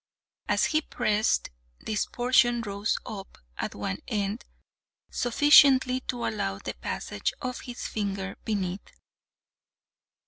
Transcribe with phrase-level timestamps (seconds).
[0.47, 4.45] As he pressed, this portion rose up at one end
[5.11, 8.93] sufficiently to allow the passage of his finger beneath.